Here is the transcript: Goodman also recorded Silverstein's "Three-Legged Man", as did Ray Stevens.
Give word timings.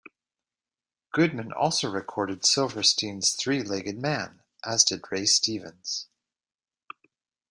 Goodman 1.11 1.51
also 1.53 1.87
recorded 1.87 2.43
Silverstein's 2.43 3.33
"Three-Legged 3.33 3.99
Man", 3.99 4.41
as 4.65 4.83
did 4.83 5.03
Ray 5.11 5.27
Stevens. 5.27 6.07